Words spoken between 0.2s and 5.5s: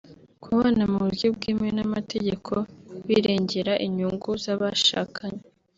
Kubana mu buryo bwemewe n’amategeko birengera inyungu z’abashakanye